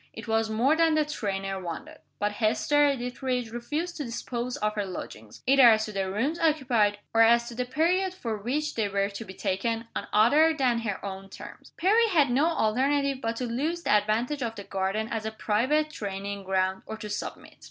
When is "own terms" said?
11.05-11.71